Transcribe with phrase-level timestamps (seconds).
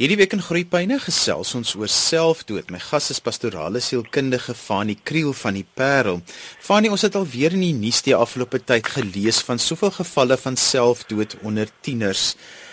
[0.00, 2.70] Hierdie week in Groepyne gesels ons oor selfdood.
[2.72, 6.22] My gas is pastorale sielkundige Fanie Kriel van die Parel.
[6.64, 10.38] Fanie, ons het al weer in die nuus die afgelope tyd gelees van soveel gevalle
[10.40, 12.30] van selfdood onder tieners.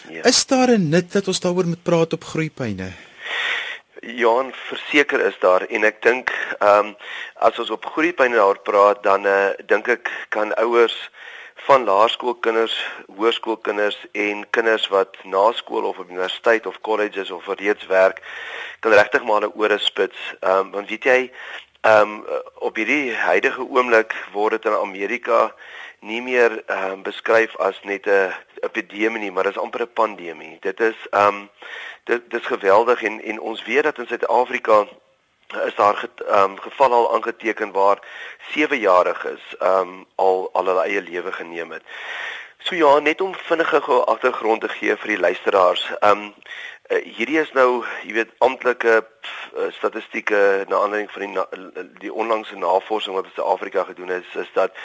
[0.07, 0.23] Ja.
[0.23, 2.93] Is daar 'n nut dat ons daaroor moet praat op Groepyne?
[3.99, 4.35] Ja,
[4.69, 6.95] verseker is daar en ek dink ehm um,
[7.35, 10.95] as ons op Groepyne daaroor praat dan uh, dink ek kan ouers
[11.65, 12.75] van laerskoolkinders,
[13.15, 18.21] hoërskoolkinders en kinders wat na skool of op universiteit of colleges of reeds werk
[18.79, 20.17] kan regtig maar hulle ore spits.
[20.39, 21.31] Ehm um, want weet jy,
[21.81, 22.25] ehm um,
[22.67, 25.53] op hierdie huidige oomblik word dit in Amerika
[25.99, 29.93] nie meer ehm um, beskryf as net 'n epidemie nie, maar dit is amper 'n
[29.93, 30.57] pandemie.
[30.61, 31.49] Dit is ehm um,
[32.03, 34.87] dit dis geweldig en en ons weet dat in Suid-Afrika
[35.65, 37.99] is daar ge, um, geval al aangeteken waar
[38.57, 41.83] 7-jariges um, al al hulle eie lewe geneem het.
[42.57, 45.83] So ja, net om vinnige agtergrond te gee vir die luisteraars.
[45.99, 46.33] Um
[46.89, 51.45] uh, hierdie is nou, jy weet, amptelike uh, statistieke na aanleiding van die na,
[52.01, 54.75] die onlangse navorsing wat in Suid-Afrika gedoen is, is dat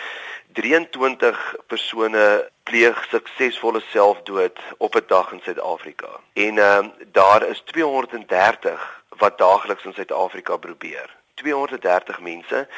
[0.53, 6.21] 23 persone pleeg suksesvolle selfdood op 'n dag in Suid-Afrika.
[6.35, 11.17] En um daar is 230 wat daagliks in Suid-Afrika probeer.
[11.35, 12.69] 230 mense.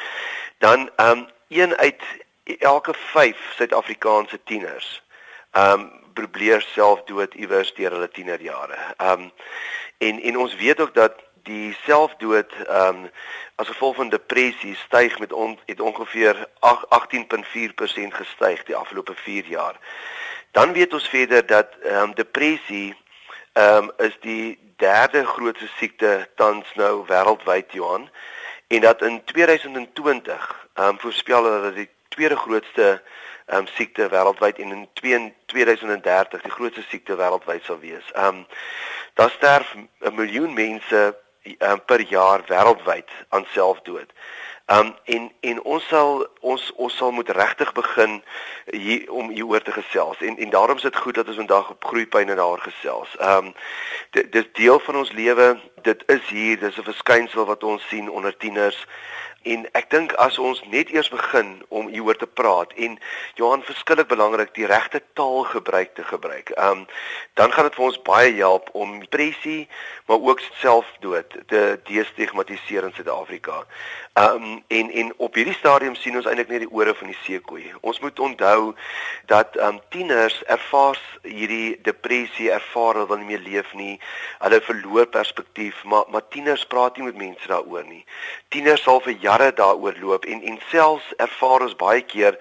[0.57, 2.01] Dan ehm um, een uit
[2.59, 5.03] elke 5 Suid-Afrikaanse tieners
[5.51, 8.77] ehm um, probeer selfdood iewers deur hulle tienerjare.
[8.97, 9.31] Ehm um,
[9.97, 11.13] en en ons weet ook dat
[11.43, 13.09] die selfdood ehm um,
[13.55, 19.79] as gevolg van depressie styg met on, het ongeveer 18.4% gestyg die afgelope 4 jaar.
[20.51, 22.95] Dan weet ons verder dat ehm um, depressie
[23.55, 28.09] ehm um, is die derde grootste siekte tans nou wêreldwyd Johan
[28.67, 33.01] en dat in 2020 ehm um, voorspel hulle dat die tweede grootste
[33.45, 38.11] ehm um, siekte wêreldwyd en in 2030 die grootste siekte wêreldwyd sal wees.
[38.11, 38.45] Ehm um,
[39.13, 44.11] daar sterf 'n miljoen mense um, per jaar wêreldwyd aan selfdood.
[44.67, 48.15] Um en en ons sal ons ons sal moet regtig begin
[48.73, 50.21] hier om hieroor te gesels.
[50.21, 53.15] En en daarom is dit goed dat ons vandag op groeipyn en daar gesels.
[53.19, 53.53] Um
[54.11, 55.59] dis deel van ons lewe.
[55.81, 58.85] Dit is hier, dis 'n verskynsel wat ons sien onder tieners.
[59.45, 62.97] En ek dink as ons net eers begin om hieroor te praat en
[63.37, 66.49] Johan verskillik belangrik die regte taal gebruik te gebruik.
[66.55, 66.87] Ehm um,
[67.33, 69.67] dan gaan dit vir ons baie help om depressie
[70.05, 73.65] maar ook selfdood te destigmatiseer in Suid-Afrika.
[74.13, 77.17] Ehm um, en en op hierdie stadium sien ons eintlik net die ore van die
[77.23, 77.73] seekoei.
[77.81, 78.73] Ons moet onthou
[79.25, 83.99] dat ehm um, tieners ervaar hierdie depressie, ervaar hulle wil nie meer leef nie.
[84.39, 88.05] Hulle verloor perspektief, maar maar tieners praat nie met mense daaroor nie.
[88.49, 92.37] Tieners sal vir jare daaroor loop en en selfs ervaar ons baie keer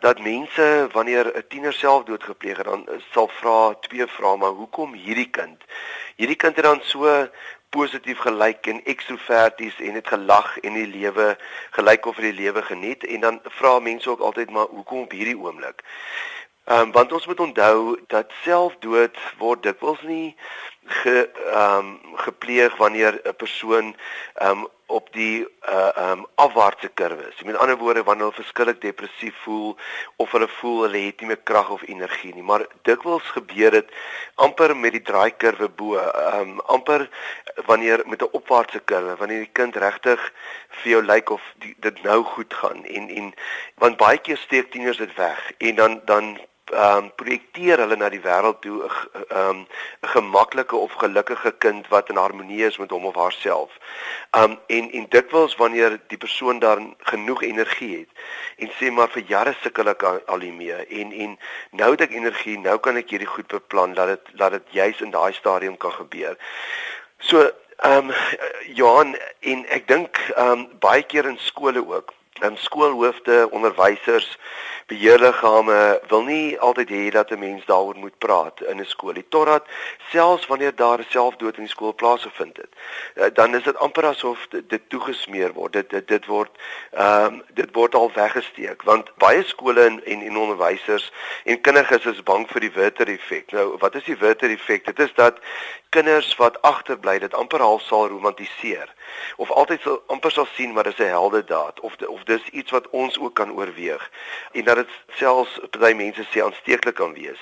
[0.00, 4.92] dat mense wanneer 'n tiener selfdood gepleeg het dan sal vra twee vrae maar hoekom
[4.92, 5.64] hierdie kind?
[6.16, 7.28] Hierdie kind het dan so
[7.68, 11.36] positief gelyk en ekstroverties en het gelag en die lewe
[11.70, 15.38] gelyk of die lewe geniet en dan vra mense ook altyd maar hoekom op hierdie
[15.38, 15.82] oomblik?
[16.64, 20.36] Ehm um, want ons moet onthou dat selfdood word dikwels nie
[20.84, 23.96] ge ehm um, gepleeg wanneer 'n persoon
[24.34, 27.42] ehm um, op die uh um, afwaartse kurwe is.
[27.46, 29.76] Met ander woorde wanneer hulle verskillik depressief voel
[30.16, 33.92] of hulle voel hulle het nie meer krag of energie nie, maar dikwels gebeur dit
[34.34, 35.98] amper met die draaikurwe bo,
[36.40, 37.08] um, amper
[37.70, 40.32] wanneer met 'n opwaartse kurwe, wanneer die kind regtig
[40.82, 43.34] vir jou lyk of die, dit nou goed gaan en en
[43.74, 46.38] want baie keer steek tieners dit weg en dan dan
[46.72, 48.90] ehm um, projekteer hulle na die wêreld toe 'n
[49.28, 49.66] ehm um,
[50.02, 53.70] 'n gemaklike of gelukkige kind wat in harmonie is met hom of haarself.
[54.30, 58.08] Ehm um, en en dikwels wanneer die persoon dan genoeg energie het
[58.56, 61.38] en sê maar vir jare sukkel ek al hiermee en en
[61.70, 65.00] nou het ek energie, nou kan ek hierdie goed beplan dat dit dat dit juis
[65.00, 66.36] in daai stadium kan gebeur.
[67.18, 67.50] So
[67.82, 68.12] ehm um,
[68.74, 74.38] Johan en ek dink ehm um, baie keer in skole ook en skoolhoofde, onderwysers,
[74.86, 79.28] beheerliggame wil nie altyd hê dat 'n mens daaroor moet praat in 'n skool nie.
[79.28, 79.64] Totdat
[80.10, 82.72] selfs wanneer daar selfdood in die skool plaasgevind het,
[83.14, 85.72] eh, dan is dit amper asof dit, toegesmeer word.
[85.72, 86.50] Dit dit, dit word
[86.90, 91.12] ehm um, dit word al weggesteek want baie skole en en, en onderwysers
[91.44, 93.50] en kinders is bang vir die Werther effek.
[93.52, 94.84] Nou, wat is die Werther effek?
[94.84, 95.38] Dit is dat
[95.88, 98.94] kinders wat agterbly dit amper half sal romantiseer
[99.36, 102.70] of altyd sal amper sal sien maar dis 'n heldedaad of de, of dis iets
[102.70, 104.10] wat ons ook kan oorweeg
[104.52, 107.40] en dat dit selfs baie mense sê aansteeklik kan wees.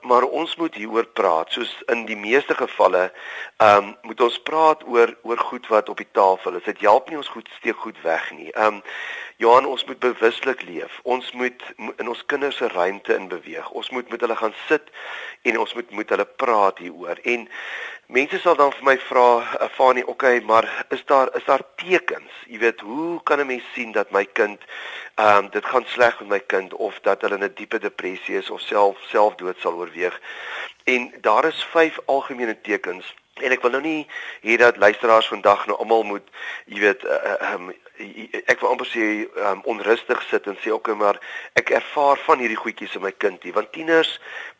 [0.00, 3.08] Maar ons moet hieroor praat soos in die meeste gevalle
[3.56, 6.64] ehm um, moet ons praat oor oor goed wat op die tafel is.
[6.64, 8.52] Dit help nie ons goed steek goed weg nie.
[8.52, 8.82] Ehm um,
[9.40, 10.98] Johan, ons moet bewuslik leef.
[11.08, 11.62] Ons moet
[11.96, 13.70] in ons kinders se ruimte in beweeg.
[13.70, 14.90] Ons moet met hulle gaan sit
[15.48, 17.16] en ons moet met hulle praat hieroor.
[17.24, 17.48] En
[18.10, 22.32] mense sal dan vir my vra, "Fanie, oké, okay, maar is daar is daar tekens?
[22.46, 24.60] Jy weet, hoe kan 'n mens sien dat my kind
[25.14, 28.36] ehm um, dit gaan sleg met my kind of dat hulle in 'n diepe depressie
[28.36, 30.20] is of self selfdood sal oorweeg?"
[30.84, 34.06] En daar is vyf algemene tekens En ek wil nou nie
[34.44, 36.26] hier dat luisteraars vandag nou almal moet,
[36.66, 37.70] jy weet, uh, um,
[38.46, 39.06] ek wil amper sê
[39.50, 41.18] um, onrustig sit en sê okay, maar
[41.60, 44.12] ek ervaar van hierdie goedjies in my kindie, want tieners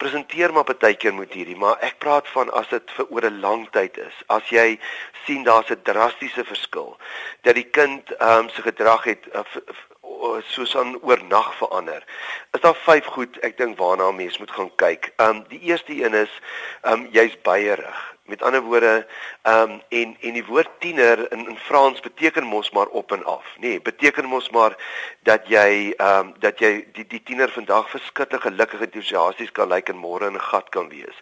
[0.03, 3.41] presenteer maar baie keer met hierdie, maar ek praat van as dit vir oor 'n
[3.41, 4.17] lang tyd is.
[4.29, 4.79] As jy
[5.27, 6.97] sien daar's 'n drastiese verskil
[7.43, 9.45] dat die kind um, se gedrag het uh,
[10.47, 12.05] soos aan oornag verander.
[12.53, 15.13] Is daar vyf goed ek dink waarna mense moet gaan kyk.
[15.17, 16.33] Ehm um, die eerste een is
[16.83, 18.01] ehm um, jy's beierig.
[18.31, 19.07] Met ander woorde,
[19.43, 23.25] ehm um, en en die woord tiener in in Frans beteken mos maar op en
[23.25, 23.61] af, nê?
[23.69, 24.77] Nee, beteken mos maar
[25.23, 29.89] dat jy ehm um, dat jy die die tiener vandag verskriklik gelukkig entoesiasties kan lyk
[29.89, 31.17] en môre in 'n gat kan wees.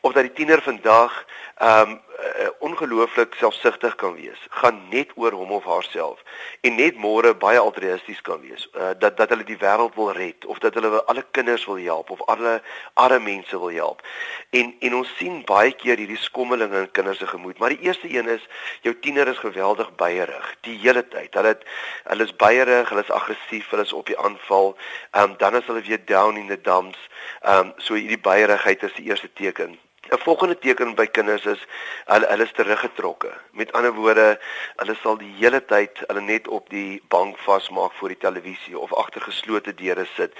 [0.00, 1.24] Of dat die tiener vandag
[1.56, 6.22] ehm um, uh, ongelooflik selfsugtig kan wees, gaan net oor hom of haarself
[6.60, 8.51] en net môre baie altruïsties kan wees.
[8.52, 12.10] Uh, dat dat hulle die wêreld wil red of dat hulle alle kinders wil help
[12.10, 12.62] of alle
[12.94, 14.02] arme mense wil help.
[14.50, 18.10] En en ons sien baie keer hierdie skommelinge in kinders se gemoed, maar die eerste
[18.10, 18.48] een is
[18.82, 21.34] jou tiener is geweldig beierig die hele tyd.
[21.34, 21.58] Hulle
[22.04, 24.76] hulle is beierig, hulle is aggressief, hulle is op die aanval.
[25.10, 27.08] Ehm um, dan is hulle weer down in the dumps.
[27.40, 29.78] Ehm um, so hierdie beierigheid is die eerste teken.
[30.10, 31.60] 'n Volgende teken by kinders is
[32.04, 33.30] hulle hulle is teruggetrokke.
[33.50, 34.40] Met ander woorde,
[34.76, 38.94] hulle sal die hele tyd hulle net op die bank vasmaak voor die televisie of
[39.04, 40.34] agter geslote deure sit.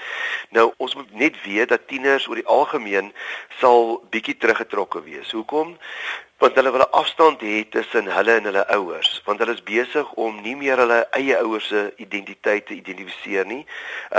[0.49, 3.13] Nou, ons moet net weet dat tieners oor die algemeen
[3.61, 5.31] sal bietjie teruggetrokke wees.
[5.31, 5.77] Hoekom?
[6.43, 10.07] want hulle wil 'n afstand hê tussen hulle en hulle ouers want hulle is besig
[10.25, 13.63] om nie meer hulle eie ouers se identiteit te identifiseer nie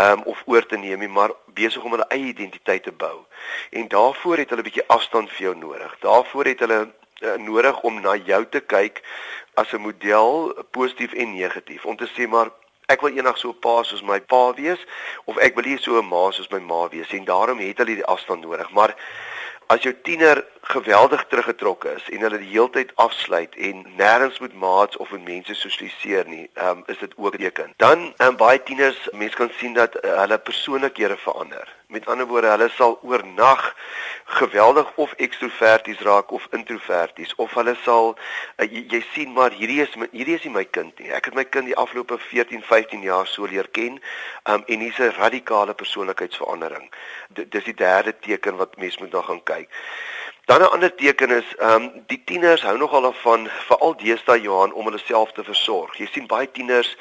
[0.02, 3.26] um, of oor te neem nie maar besig om hulle eie identiteit te bou
[3.70, 6.81] en daarvoor het hulle 'n bietjie afstand vir jou nodig daarvoor het hulle
[7.20, 9.02] uh, nodig om na jou te kyk
[9.55, 12.50] as 'n model positief en negatief om te sê maar
[12.87, 14.81] Ek wil eendag so 'n pa soos my pa wees
[15.25, 17.94] of ek wil nie so 'n ma soos my ma wees en daarom het hulle
[17.94, 18.94] die afstand nodig maar
[19.67, 24.97] as jou tiener geweldig teruggetrokke is en hulle die heeltyd afsluit en nêrens met maats
[24.97, 27.73] of met mense sosialiseer nie, um, is dit ook teken.
[27.76, 31.69] Dan um, baie tieners, mense kan sien dat uh, hulle persoonlikhede verander.
[31.94, 33.62] Met ander woorde, hulle sal oornag
[34.25, 39.79] geweldig of ekstroverties raak of introverties of hulle sal uh, jy, jy sien maar hierdie
[39.85, 41.12] is hierdie is nie my kind nie.
[41.14, 44.00] Ek het my kind die afgelope 14, 15 jaar so leer ken
[44.50, 46.91] um, en hier's 'n radikale persoonlikheidsverandering.
[47.31, 49.70] D dis die derde teken wat mense moet na gaan kyk.
[50.46, 54.73] Dan 'n ander teken is, ehm um, die tieners hou nogal van veral deesdae Johan
[54.73, 55.96] om hulle self te versorg.
[55.96, 56.96] Jy sien baie tieners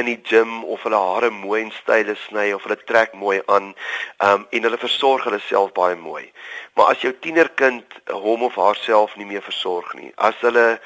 [0.00, 3.74] in die gim of hulle hare mooi en style sny of hulle trek mooi aan,
[4.16, 6.32] ehm um, en hulle versorg hulle self baie mooi.
[6.74, 10.80] Maar as jou tienerkind hom of haarself nie meer versorg nie, as hulle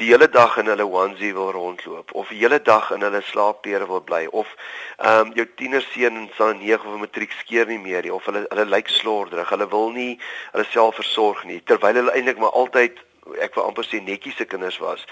[0.00, 3.88] die hele dag in hulle onesie wil rondloop of die hele dag in hulle slaapklere
[3.90, 4.48] wil bly of
[4.96, 8.46] ehm um, jou tienerseun in sy 9 of matriek skeer nie meer nie of hulle
[8.48, 10.14] hulle lyk slorderig, hulle wil nie
[10.54, 13.04] hulle self versorg nie terwyl hulle eintlik maar altyd
[13.44, 15.04] ek wil amper sê netjies se kinders was,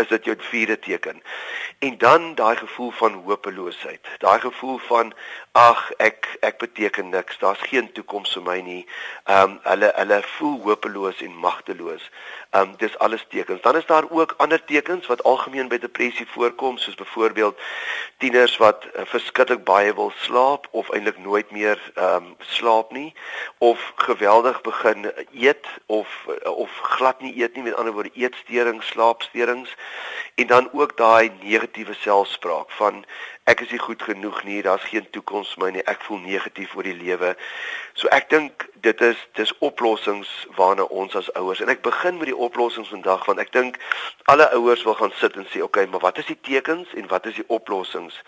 [0.00, 1.20] is dit jou vierde teken.
[1.84, 4.00] En dan daai gevoel van hopeloosheid.
[4.22, 5.12] Daai gevoel van
[5.56, 7.38] ag, ek ek beteken niks.
[7.40, 8.82] Daar's geen toekoms vir my nie.
[9.24, 12.04] Ehm um, hulle hulle voel hopeloos en magteloos.
[12.50, 13.62] Ehm um, dis alles tekens.
[13.64, 17.56] Dan is daar ook ander tekens wat algemeen by depressie voorkom, soos byvoorbeeld
[18.18, 23.14] tieners wat uh, verskriklik baie wil slaap of eintlik nooit meer ehm um, slaap nie
[23.58, 29.72] of geweldig begin eet of of glad nie eet nie met ander woorde eetsteurings, slaapsteurings
[30.34, 33.04] en dan ook daai negatiewe selfspraak van
[33.46, 36.72] ek is nie goed genoeg nie, daar's geen toekoms vir my nie, ek voel negatief
[36.74, 37.28] oor die lewe.
[37.94, 42.26] So ek dink dit is dis oplossings waarna ons as ouers en ek begin met
[42.32, 43.78] die oplossings vandag want ek dink
[44.32, 47.30] alle ouers wil gaan sit en sê okay, maar wat is die tekens en wat
[47.30, 48.18] is die oplossings?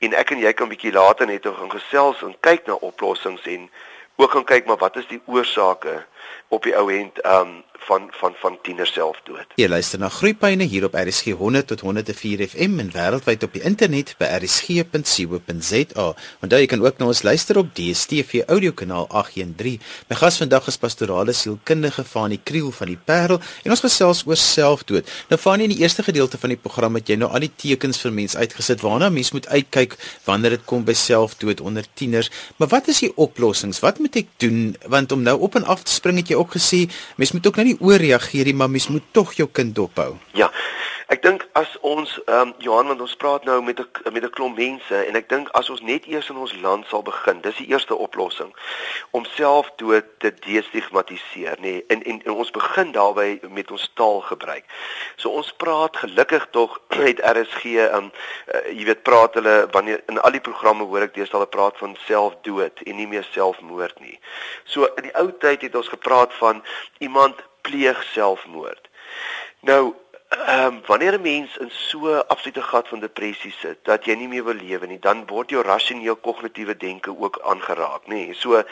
[0.00, 3.68] En ek en jy kan bietjie later net gaan gesels en kyk na oplossings en
[4.16, 6.00] ook gaan kyk maar wat is die oorsake
[6.48, 9.54] op die ou end um van van van tieners selfdood.
[9.58, 13.62] Jy luister na Groepyne hier op RSG 100 tot 104 FM en wêreldwyd op die
[13.66, 16.06] internet by rsg.co.za.
[16.44, 19.80] Onthou jy kan ook na ons luister op DStv audiokanaal 813.
[20.10, 24.38] My gas vandag is pastorale sielkundige Fanie Kriel van die Parel en ons gesels oor
[24.38, 25.08] selfdood.
[25.32, 28.00] Nou Fanie in die eerste gedeelte van die program het jy nou al die tekens
[28.02, 29.98] vir mense uitgesit waarna mens moet uitkyk
[30.28, 32.30] wanneer dit kom by selfdood onder tieners.
[32.56, 33.82] Maar wat is die oplossings?
[33.82, 36.56] Wat moet ek doen want om nou op en af te spring het jy ook
[36.56, 36.86] gesê
[37.20, 40.16] mens moet ook nou nie ooreageer nie, maar mens moet tog jou kind dophou.
[40.38, 40.50] Ja.
[41.12, 44.30] Ek dink as ons ehm um, Johan want ons praat nou met 'n met 'n
[44.36, 47.56] klomp mense en ek dink as ons net eers in ons land sal begin, dis
[47.56, 48.52] die eerste oplossing
[49.10, 51.72] om selfdood te destigmatiseer, nê.
[51.72, 54.64] Nee, en, en en ons begin daarby met ons taalgebruik.
[55.16, 58.10] So ons praat gelukkig tog met RSG ehm um,
[58.54, 61.76] uh, jy weet praat hulle wanneer in al die programme hoor ek deesdae hulle praat
[61.76, 64.16] van selfdood en nie meer selfmoord nie.
[64.64, 66.64] So in die ou tyd het ons gepraat van
[66.98, 68.88] iemand pleeg selfmoord.
[69.60, 70.01] Nou
[70.32, 74.14] Ehm um, wanneer 'n mens in so 'n absolute gat van depressie sit dat jy
[74.14, 78.14] nie meer wil lewe nie, dan word jou rasioneel kognitiewe denke ook aangeraak, nê.
[78.14, 78.34] Nee.
[78.34, 78.64] So ehm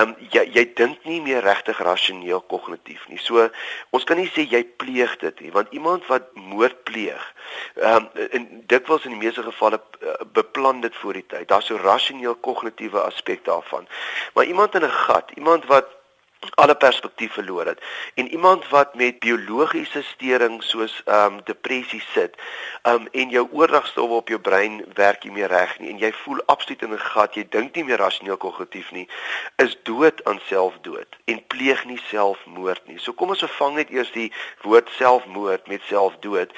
[0.00, 3.18] um, jy jy dink nie meer regtig rasioneel kognitief nie.
[3.18, 3.50] So
[3.90, 7.34] ons kan nie sê jy pleeg dit nie, want iemand wat moord pleeg,
[7.74, 11.48] ehm um, in dikwels in die meeste gevalle uh, beplan dit voor die tyd.
[11.48, 13.88] Daar's so rasioneel kognitiewe aspek daarvan.
[14.34, 15.86] Maar iemand in 'n gat, iemand wat
[16.54, 17.80] alle perspektief verloor het.
[18.14, 22.36] En iemand wat met biologiese stering soos ehm um, depressie sit,
[22.82, 26.12] ehm um, en jou oordragstowwe op jou brein werk nie meer reg nie en jy
[26.12, 29.08] voel absoluut in 'n gat, jy dink nie meer rasioneel kognitief nie,
[29.56, 32.98] is dood aan selfdood en pleeg nie selfmoord nie.
[32.98, 34.32] So kom ons vervang net eers die
[34.62, 36.50] woord selfmoord met selfdood.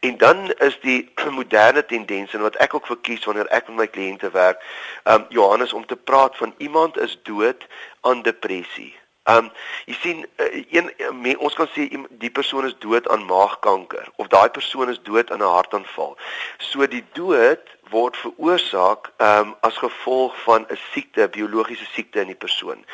[0.00, 3.86] En dan is die moderne tendens en wat ek ook verkies wanneer ek met my
[3.86, 4.62] kliënte werk,
[5.04, 7.66] ehm um, Johannes om te praat van iemand is dood
[8.00, 8.94] aan depressie.
[9.26, 9.50] Ehm um,
[9.90, 11.88] jy sien uh, een uh, ons kan sê
[12.22, 16.14] die persoon is dood aan maagkanker of daai persoon is dood aan 'n hartaanval.
[16.58, 22.26] So die dood word veroorsaak ehm um, as gevolg van 'n siekte, biologiese siekte in
[22.26, 22.84] die persoon.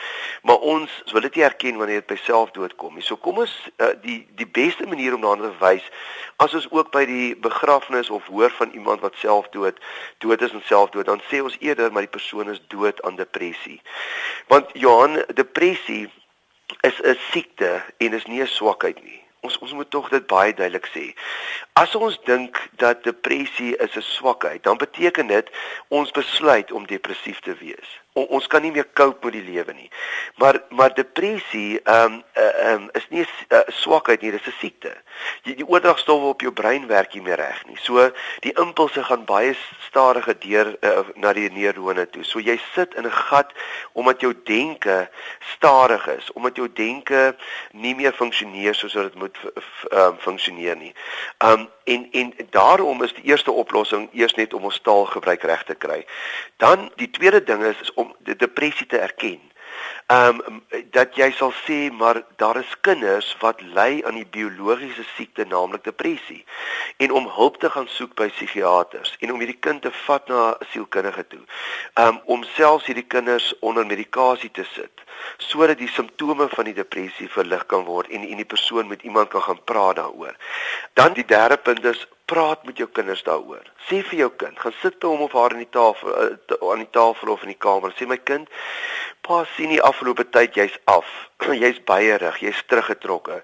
[0.43, 3.03] Maar ons wil dit nie erken wanneer dit by selfdood kom nie.
[3.03, 5.85] So kom ons uh, die die beste manier om daarna te wys
[6.37, 9.77] as ons ook by die begrafnis of hoor van iemand wat selfdood
[10.19, 13.81] dood is en selfdood, dan sê ons eerder maar die persoon is dood aan depressie.
[14.49, 16.11] Want Johan, depressie
[16.81, 19.21] is 'n siekte en is nie 'n swakheid nie.
[19.41, 21.15] Ons ons moet tog dit baie duidelik sê.
[21.73, 25.51] As ons dink dat depressie is 'n swakheid, dan beteken dit
[25.89, 28.01] ons besluit om depressief te wees.
[28.13, 29.89] O, ons kan nie meer cope met die lewe nie.
[30.37, 34.55] Maar maar depressie ehm um, ehm um, is nie 'n uh, swakheid nie, dis 'n
[34.59, 34.93] siekte.
[35.43, 37.77] Die, die oordragstowwe op jou brein werk nie meer reg nie.
[37.81, 39.57] So die impulse gaan baie
[39.89, 42.25] stadiger deur uh, na die neurone toe.
[42.25, 43.53] So jy sit in 'n gat
[43.93, 45.09] omdat jou denke
[45.57, 47.37] stadig is, omdat jou denke
[47.73, 49.37] nie meer funksioneer soos dit moet
[49.91, 50.95] ehm um, funksioneer nie.
[51.39, 55.65] Ehm um, en en daarom is die eerste oplossing eers net om ons taalgebruik reg
[55.65, 56.07] te kry.
[56.57, 59.41] Dan die tweede ding is, is om die depressie te erken.
[60.07, 60.59] Ehm um,
[60.91, 65.85] dat jy sal sê maar daar is kinders wat ly aan die biologiese siekte naamlik
[65.85, 66.45] depressie
[66.97, 70.41] en om hulp te gaan soek by psigiaters en om hierdie kind te vat na
[70.51, 71.45] 'n sielkundige toe.
[71.95, 75.07] Ehm um, om selfs hierdie kinders onder medikasie te sit
[75.39, 79.29] sodat die simptome van die depressie verlig kan word en en die persoon met iemand
[79.29, 80.37] kan gaan praat daaroor.
[80.93, 83.67] Dan die derde punt is praat met jou kinders daaroor.
[83.89, 86.85] Sê vir jou kind, gaan sit by hom of haar aan die tafel uh, aan
[86.85, 87.93] die tafel of in die kamer.
[87.99, 88.49] Sê my kind,
[89.27, 91.09] pa sien die afgelope tyd jy's af.
[91.63, 93.43] jy's baierig, jy's teruggetrokke.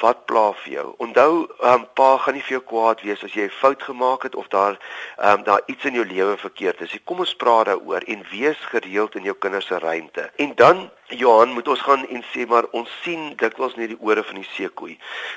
[0.00, 0.94] Wat pla vir jou?
[0.98, 4.34] Onthou, um, pa gaan nie vir jou kwaad wees as jy 'n fout gemaak het
[4.34, 4.78] of daar
[5.22, 6.98] um, daar iets in jou lewe verkeerd is.
[7.04, 10.30] Kom ons praat daaroor en wees gereeld in jou kinders se ruimte.
[10.36, 14.24] En dan Johan, moet ons gaan en sê maar ons sien dikwels net die ore
[14.26, 14.96] van die seekoei.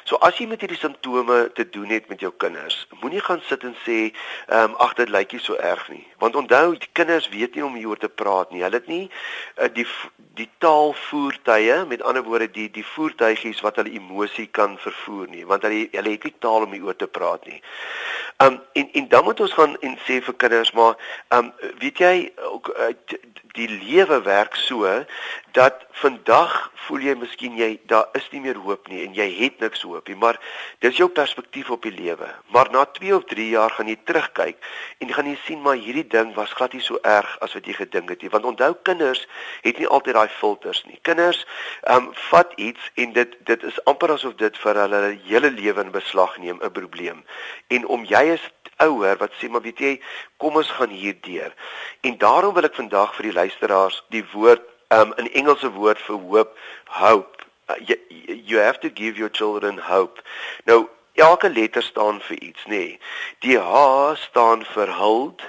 [0.10, 3.63] So as jy met hierdie simptome te doen het met jou kinders, moenie gaan sit
[3.68, 4.00] en sê,
[4.48, 6.08] ehm um, ag dit lyk nie so erg nie.
[6.18, 8.63] Want onthou, die kinders weet nie om hieroor te praat nie.
[8.65, 9.86] Hulle het nie uh, die
[10.39, 15.63] die taalvoertuie, met ander woorde die die voertuigies wat hulle emosie kan vervoer nie, want
[15.67, 17.62] hulle hulle het nie taal om hieroor te praat nie.
[18.43, 20.96] Um, en en dan moet ons gaan en sê vir kinders maar,
[21.36, 21.50] um,
[21.81, 22.13] weet jy
[22.51, 22.93] ook uh,
[23.58, 24.88] die lewe werk so
[25.51, 26.53] dat vandag
[26.86, 30.08] voel jy miskien jy daar is nie meer hoop nie en jy het niks hoop
[30.08, 30.15] nie.
[30.15, 30.38] Maar
[30.86, 32.29] dis jou perspektief op die lewe.
[32.53, 34.69] Maar na 2 of 3 jaar gaan jy terugkyk
[35.03, 37.75] en gaan jy sien maar hierdie ding was glad nie so erg as wat jy
[37.75, 38.31] gedink het nie.
[38.31, 39.25] Want onthou kinders
[39.65, 41.00] het nie altyd daai filters nie.
[41.10, 41.43] Kinders
[41.84, 45.84] ehm um, vat iets en dit dit is amper asof dit vir hulle hele lewe
[45.84, 47.25] in beslag neem 'n probleem.
[47.67, 48.46] En om jy is
[48.80, 49.94] ouer wat sê maar weet jy
[50.38, 51.54] kom ons gaan hierdeur.
[52.02, 54.64] En daarom wil ek vandag vir die luisteraars die woord
[54.96, 56.56] um in Engelse woord vir hoop
[57.02, 57.44] hope.
[57.70, 57.98] Uh, you,
[58.46, 60.22] you have to give your children hope.
[60.66, 62.78] Nou elke letter staan vir iets, nê.
[62.78, 63.00] Nee.
[63.46, 65.44] Die H staan vir hold,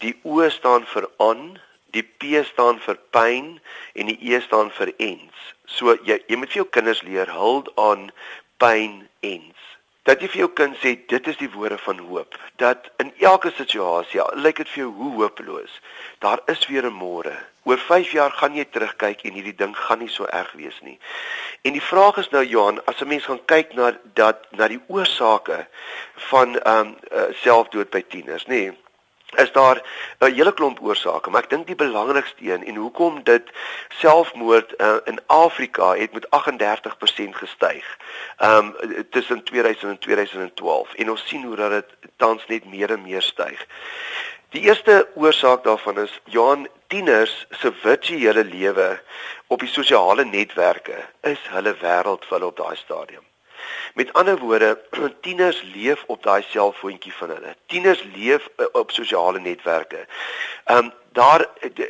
[0.00, 1.58] die O staan vir on,
[1.92, 3.58] die P staan vir pyn
[3.94, 5.52] en die E staan vir ends.
[5.66, 8.10] So jy jy moet vir jou kinders leer hold on,
[8.58, 9.71] pain ends.
[10.08, 12.34] Dat jy vir jou kind sê dit is die woorde van hoop.
[12.56, 15.80] Dat in elke situasie lyk dit vir jou hoe hopeloos
[16.24, 17.36] daar is weer 'n môre.
[17.64, 20.98] Oor 5 jaar gaan jy terugkyk en hierdie ding gaan nie so erg wees nie.
[21.62, 24.80] En die vraag is nou Johan as 'n mens gaan kyk na dat na die
[24.88, 25.66] oorsake
[26.14, 28.81] van ehm um, uh, selfdood by tieners nê nee,
[29.36, 29.82] is daar
[30.18, 33.50] 'n hele klomp oorsake, maar ek dink die belangrikste een en hoekom dit
[33.88, 36.28] selfmoord uh, in Afrika het met 38%
[37.30, 37.84] gestyg.
[38.42, 38.76] Um
[39.10, 43.22] tussen 2000 en 2012 en ons sien hoe dat dit tans net meer en meer
[43.22, 43.66] styg.
[44.48, 49.00] Die eerste oorsaak daarvan is Johan tieners se virtuele lewe
[49.46, 53.31] op die sosiale netwerke is hulle wêreld vir hulle op daai stadium.
[53.94, 54.80] Met ander woorde,
[55.20, 57.56] tieners leef op daai selfoontjie van hulle.
[57.66, 60.06] Tieners leef uh, op sosiale netwerke.
[60.64, 61.44] Ehm um, daar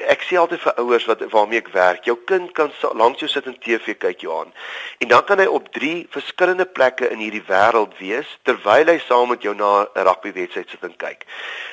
[0.09, 3.47] ek sê altyd vir ouers wat waarmee ek werk, jou kind kan langs jou sit
[3.47, 4.53] en TV kyk Johan.
[4.99, 9.33] En dan kan hy op drie verskillende plekke in hierdie wêreld wees terwyl hy saam
[9.35, 11.27] met jou na 'n rugbywedstryd sit en kyk.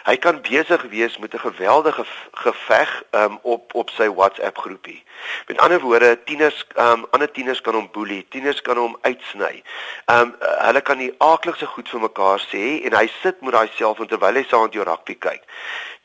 [0.06, 5.04] Hy kan besig wees met 'n geweldige geveg um, op op sy WhatsApp groepie.
[5.48, 9.64] Met ander woorde, tieners um ander tieners kan hom boelie, tieners kan hom uitsny.
[10.06, 13.98] Um hulle kan die aaklikste goed vir mekaar sê en hy sit met daai self
[14.08, 15.44] terwyl hy saam met jou rugby kyk.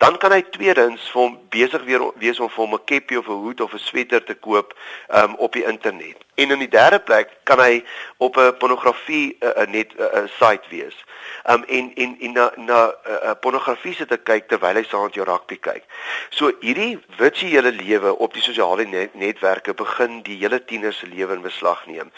[0.03, 3.29] Dan kan hy tweedens vir hom besig weer wees om vir hom 'n keppie of
[3.29, 4.75] 'n hoed of 'n sweter te koop
[5.15, 6.17] um, op die internet.
[6.35, 7.85] En in die derde plek kan hy
[8.17, 11.05] op 'n pornografie uh, uh, net 'n uh, uh, site wees.
[11.51, 15.03] Um en en en na na uh, uh, pornografie sit te kyk terwyl hy saam
[15.03, 15.85] met jou rugby kyk.
[16.31, 21.35] So hierdie virtuele lewe op die sosiale net, netwerke begin die hele tiener se lewe
[21.35, 22.13] in beslag neem.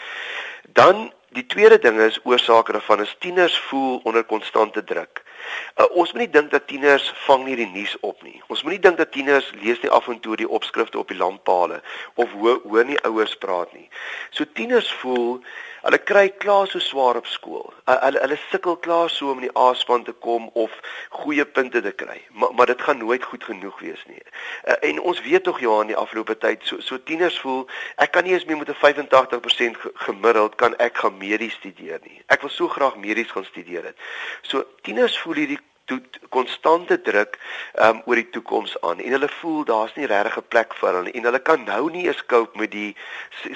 [0.73, 5.23] Dan die tweede ding is oorsake daarvan is tieners voel onder konstante druk.
[5.77, 8.41] Uh, ons moet nie dink dat tieners vang nie die nuus op nie.
[8.47, 11.17] Ons moet nie dink dat tieners lees nie af en toe die opskrifte op die
[11.17, 11.81] lamppale
[12.15, 13.89] of hoor hoor nie ouers praat nie.
[14.31, 15.41] So tieners voel
[15.87, 17.69] Hulle kry klaar so swaar op skool.
[17.87, 20.73] Hulle hulle sukkel klaar so om in die A-span te kom of
[21.15, 22.17] goeie punte te kry.
[22.31, 24.19] Maar maar dit gaan nooit goed genoeg wees nie.
[24.89, 27.63] En ons weet tog ja in die afgelope tyd so so tieners voel
[28.03, 32.21] ek kan nie eens meer met 'n 85% gemiddeld kan ek gaan medies studeer nie.
[32.27, 33.95] Ek wil so graag medies gaan studeer het.
[34.41, 35.59] So tieners voel hierdie
[36.29, 37.37] konstante druk
[37.79, 41.11] um, oor die toekoms aan en hulle voel daar's nie regtig 'n plek vir hulle
[41.11, 42.95] en hulle kan nou nie eens cope met die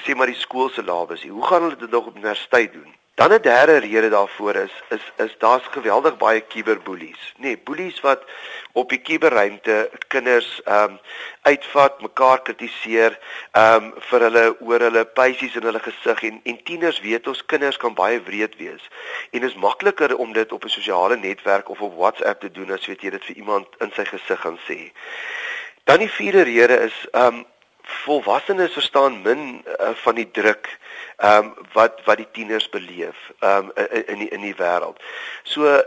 [0.04, 1.32] sê maar die skoolse lawes nie.
[1.32, 3.01] Hoe gaan hulle dit nog op universiteit doen?
[3.14, 7.34] Dan 'n derde rede daarvoor is is is daar's geweldig baie kuberboelies.
[7.36, 8.22] Nee, boelies wat
[8.72, 10.98] op die kuberruimte kinders ehm um,
[11.42, 13.18] uitvat, mekaar kritiseer,
[13.50, 17.44] ehm um, vir hulle oor hulle pysies in hulle gesig en en tieners weet ons
[17.46, 18.88] kinders kan baie wreed wees.
[19.30, 22.86] En is makliker om dit op 'n sosiale netwerk of op WhatsApp te doen as
[22.86, 24.92] weet jy dit vir iemand in sy gesig gaan sê.
[25.84, 27.46] Dan die vierde rede is ehm um,
[27.82, 30.78] volwassenes verstaan min uh, van die druk
[31.16, 34.98] ehm um, wat wat die tieners beleef ehm um, in in die in die wêreld.
[35.42, 35.82] So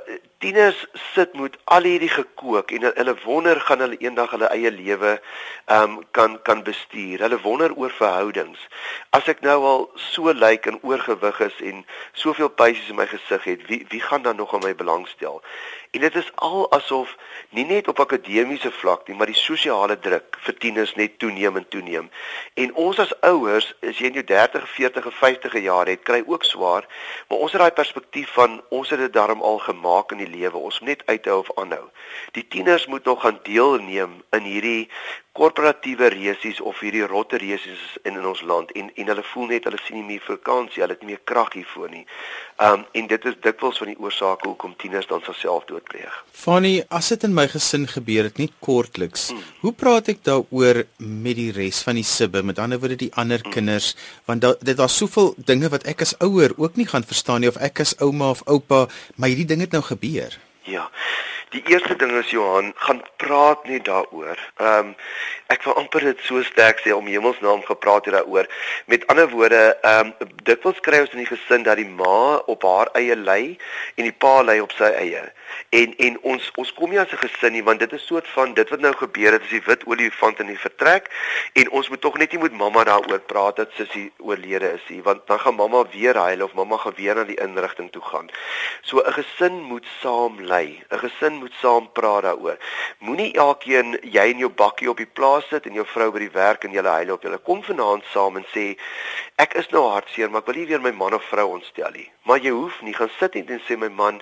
[0.46, 5.14] tieners sit met al hierdie gekook en hulle wonder gaan hulle eendag hulle eie lewe
[5.18, 7.24] ehm um, kan kan bestuur.
[7.26, 8.68] Hulle wonder oor verhoudings.
[9.18, 11.82] As ek nou al so lyk en oorgewig is en
[12.14, 15.42] soveel pysies in my gesig het, wie wie gaan dan nog aan my belangstel?
[15.96, 17.16] En dit is al asof
[17.50, 21.68] nie net op akademiese vlak nie, maar die sosiale druk vir tieners net toeneem en
[21.72, 22.10] toeneem.
[22.54, 26.20] En ons as ouers, as jy in jou 30, 40 of 50 jaar het, kry
[26.28, 26.84] ook swaar,
[27.30, 30.58] maar ons het daai perspektief van ons het dit darm al gemaak in die lewe.
[30.58, 31.86] Ons moet net uithou of aanhou.
[32.38, 34.90] Die tieners moet nog gaan deelneem in hierdie
[35.36, 39.66] korporatiewe resies of hierdie rotte resies in in ons land en en hulle voel net
[39.68, 42.06] hulle sien nie meer vakansie, hulle het nie meer krag hiervoor nie.
[42.64, 46.16] Um en dit is dikwels van die oorsake hoekom tieners dan self doodpleeg.
[46.32, 49.44] Fanny, as dit in my gesin gebeur het net kortliks, hmm.
[49.66, 53.44] hoe praat ek daaroor met die res van die sibbe, met ander woorde die ander
[53.44, 53.52] hmm.
[53.58, 53.92] kinders,
[54.30, 57.52] want da, dit was soveel dinge wat ek as ouer ook nie gaan verstaan nie
[57.52, 58.86] of ek as ouma of oupa,
[59.20, 60.25] maar hierdie ding het nou gebeur.
[60.66, 60.90] Ja.
[61.50, 64.40] Die eerste ding is Johan, gaan praat net daaroor.
[64.58, 64.96] Ehm um,
[65.54, 68.48] ek wil amper dit so sterk sê om Hemelsnaam gepraat hier daaroor.
[68.90, 72.66] Met ander woorde, ehm um, dikwels kry ons in die gesin dat die ma op
[72.66, 73.42] haar eie lê
[73.96, 75.22] en die pa lê op sy eie.
[75.70, 78.54] En en ons ons kom nie as 'n gesin nie want dit is soort van
[78.54, 81.12] dit wat nou gebeur het is die wit olifant in die vertrek
[81.54, 85.02] en ons moet tog net nie met mamma daaroor praat dat sussie oorlede is nie
[85.02, 88.30] want dan gaan mamma weer huil of mamma gaan weer na die inrigting toe gaan.
[88.82, 90.82] So 'n gesin moet saam lê.
[90.90, 92.58] 'n Gesin moet saam praat daaroor.
[93.06, 96.34] Moenie elkeen jy in jou bakkie op die plaas sit en jou vrou by die
[96.34, 98.66] werk en julle huil op julle kom vanaand saam en sê
[99.42, 102.08] ek is nou hartseer maar ek wil nie weer my man of vrou ontstel nie.
[102.26, 104.22] Maar jy hoef nie gaan sit en sê my man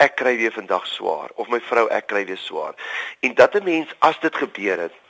[0.00, 2.74] ek kry weer vandag swaar of my vrou ek kry weer swaar.
[3.20, 5.01] En dat 'n mens as dit gebeur het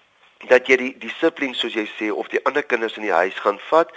[0.48, 3.60] dat jy die siblings soos jy sê of die ander kinders in die huis gaan
[3.68, 3.92] vat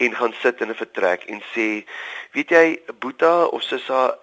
[0.00, 1.84] en gaan sit in 'n vertrek en sê
[2.32, 4.16] weet jy Boeta of Sissa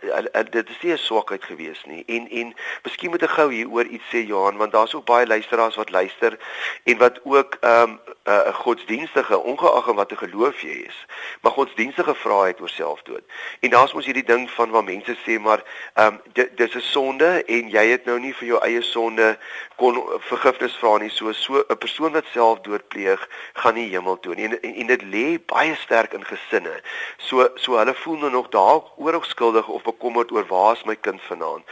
[0.49, 2.03] dit is nie 'n swakheid gewees nie.
[2.07, 5.75] En en miskien moet ek gou hieroor iets sê Johan want daar's ook baie luisteraars
[5.75, 6.39] wat luister
[6.83, 11.05] en wat ook ehm um, 'n uh, godsdienstige ongeag wat 'n geloof jy is
[11.41, 13.23] maar godsdienstige vrae het oor selfdood.
[13.59, 15.63] En daar's mos hierdie ding van waar mense sê maar
[15.93, 16.21] ehm um,
[16.55, 19.37] dis 'n sonde en jy het nou nie vir jou eie sonde
[19.75, 21.09] kon vergifnis vra nie.
[21.09, 24.45] So so 'n persoon wat selfdood pleeg, gaan nie hemel toe nie.
[24.45, 26.81] En, en, en dit lê baie sterk in gesinne.
[27.17, 31.21] So so hulle voel nou nog dalk oorskuldig of bekommerd oor waar is my kind
[31.21, 31.63] vanaand.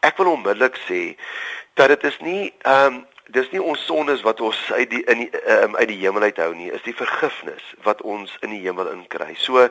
[0.00, 1.02] Ek wil onmiddellik sê
[1.74, 5.22] dat dit is nie ehm um, dis nie ons sondes wat ons uit die in
[5.22, 8.60] die um, uit die hemel uit hou nie, is die vergifnis wat ons in die
[8.64, 9.32] hemel inkry.
[9.40, 9.62] So,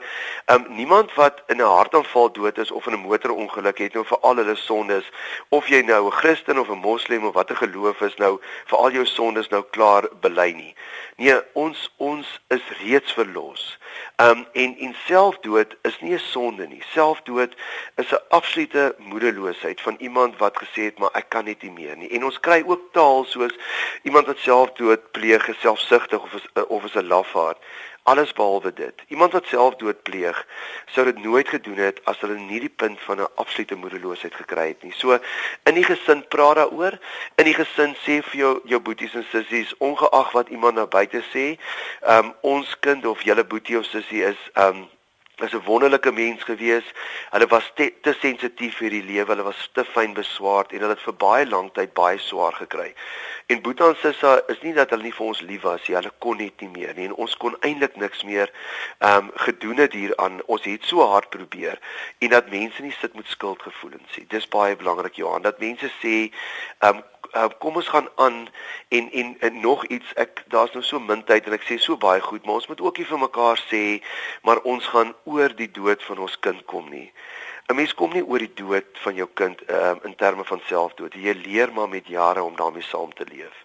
[0.54, 4.20] um, niemand wat in 'n hartaanval dood is of in 'n motorongeluk het nou vir
[4.22, 5.06] al hulle sondes
[5.50, 8.92] of jy nou 'n Christen of 'n Moslem of watter geloof is nou vir al
[8.92, 10.76] jou sondes nou klaar bely nie.
[11.16, 13.78] Nee, ons ons is reeds verlos.
[14.18, 16.82] Um en en selfdood is nie 'n sonde nie.
[16.94, 17.54] Selfdood
[17.96, 21.98] is 'n absolute moedeloosheid van iemand wat gesê het maar ek kan net nie meer
[21.98, 22.10] nie.
[22.10, 23.51] En ons kry ook taal soos
[24.04, 27.58] iemand wat selfdood pleeg, selfsugtig of is, of is 'n lafaard.
[28.04, 28.94] Alles behalwe dit.
[29.08, 30.48] Iemand wat selfdood pleeg,
[30.86, 34.68] sou dit nooit gedoen het as hulle nie die punt van 'n absolute moedeloosheid gekry
[34.68, 34.94] het nie.
[34.96, 35.20] So
[35.64, 36.98] in die gesin praat daaroor.
[37.36, 41.24] In die gesin sê vir jou jou boeties en sissies, ongeag wat iemand nou buite
[41.34, 41.60] sê,
[42.08, 44.90] um, ons kind of julle boetie of sussie is um
[45.44, 46.84] is 'n wonderlike mens gewees.
[47.30, 50.94] Hulle was te, te sensitief vir die lewe, hulle was te fyn beswaard en hulle
[50.94, 52.94] het vir baie lank tyd baie swaar gekry.
[53.52, 56.12] En Boeta en Sissa is nie dat hulle nie vir ons lief was nie, hulle
[56.24, 58.48] kon net nie meer nie en ons kon eintlik niks meer
[59.04, 60.38] ehm um, gedoen het hieraan.
[60.56, 61.82] Ons het so hard probeer
[62.24, 64.24] en dat mense nie sit met skuldgevoelens nie.
[64.32, 67.04] Dis baie belangrik Johan, dat mense sê ehm um,
[67.36, 68.40] uh, kom ons gaan aan
[68.88, 72.00] en, en en nog iets ek daar's nou so min tyd en ek sê so
[72.00, 73.84] baie goed maar ons moet ook nie vir mekaar sê
[74.48, 77.10] maar ons gaan oor die dood van ons kind kom nie
[77.72, 81.14] 'n mens kom nie oor die dood van jou kind um, in terme van selfdood
[81.16, 83.56] jy leer maar met jare om daarmee saam te leef.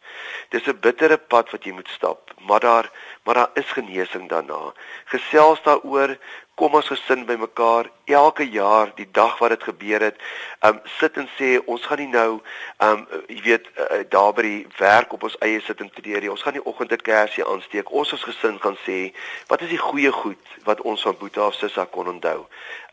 [0.55, 2.90] Dis 'n bittere pad wat jy moet stap maar daar
[3.25, 4.73] maar daar is genesing daarna.
[5.05, 6.16] Gesels daaroor
[6.55, 10.16] kom ons gesin bymekaar elke jaar die dag wat dit gebeur het
[10.61, 12.40] um sit en sê ons gaan nie nou
[12.85, 16.31] um jy weet uh, daar by die werk op ons eie sit en tree nie.
[16.31, 17.90] Ons gaan nie oggende kersie aansteek.
[17.90, 19.11] Ons as gesin gaan sê
[19.51, 22.47] wat is die goeie goed wat ons van Boeta of Sissa kon onthou?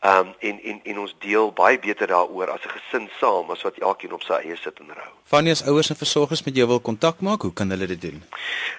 [0.04, 3.78] Um en en en ons deel baie beter daaroor as 'n gesin saam as wat
[3.78, 5.12] elkeen op sy eie sit en rou.
[5.30, 8.24] Wanneer as ouers en versorgers met jou wil kontak maak hoe kan hulle dit doen?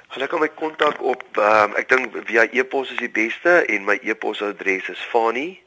[0.09, 3.99] Hulle kan my kontak op um ek dink via e-pos is die beste en my
[4.03, 5.63] e-posadres adres is Fani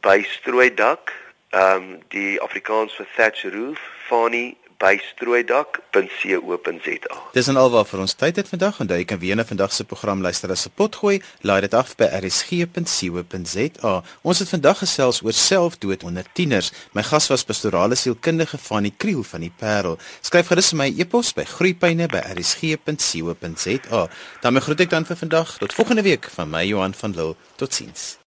[0.00, 1.12] by Strooidak.
[1.50, 7.16] Ehm um, die Afrikaans vir thatch roof, Fani by strooidak.co.za.
[7.32, 9.84] Dis en alwaar vir ons tyd het vandag en jy kan weer na vandag se
[9.88, 11.22] program luister as 'n potgooi.
[11.40, 14.02] Laai dit af by rsg.co.za.
[14.22, 16.72] Ons het vandag gesels oor selfdood onder tieners.
[16.92, 19.98] My gas was pastorale sielkundige Fani Kriel van die Parel.
[20.20, 24.08] Skryf gerus my e-pos by groeipyne@rsg.co.za.
[24.40, 27.34] Dan groet ek dan vir vandag tot volgende week van my Johan van Lille.
[27.56, 28.18] Totsiens.